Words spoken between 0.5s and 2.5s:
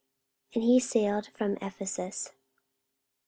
And he sailed from Ephesus.